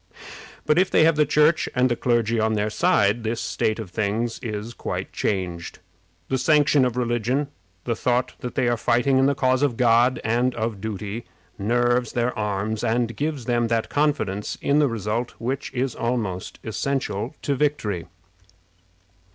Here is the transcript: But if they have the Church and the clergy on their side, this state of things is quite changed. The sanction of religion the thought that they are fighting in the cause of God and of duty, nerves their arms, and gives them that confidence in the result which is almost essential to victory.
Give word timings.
But 0.65 0.79
if 0.79 0.89
they 0.89 1.03
have 1.03 1.15
the 1.15 1.27
Church 1.27 1.69
and 1.75 1.87
the 1.87 1.95
clergy 1.95 2.39
on 2.39 2.53
their 2.53 2.71
side, 2.71 3.23
this 3.23 3.39
state 3.39 3.77
of 3.77 3.91
things 3.91 4.39
is 4.39 4.73
quite 4.73 5.13
changed. 5.13 5.77
The 6.27 6.39
sanction 6.39 6.85
of 6.85 6.97
religion 6.97 7.49
the 7.83 7.95
thought 7.95 8.33
that 8.39 8.55
they 8.55 8.67
are 8.67 8.77
fighting 8.77 9.19
in 9.19 9.27
the 9.27 9.35
cause 9.35 9.61
of 9.61 9.77
God 9.77 10.19
and 10.23 10.55
of 10.55 10.81
duty, 10.81 11.25
nerves 11.59 12.13
their 12.13 12.35
arms, 12.35 12.83
and 12.83 13.15
gives 13.15 13.45
them 13.45 13.67
that 13.67 13.89
confidence 13.89 14.57
in 14.59 14.79
the 14.79 14.87
result 14.89 15.35
which 15.37 15.71
is 15.71 15.93
almost 15.93 16.57
essential 16.63 17.35
to 17.43 17.53
victory. 17.53 18.07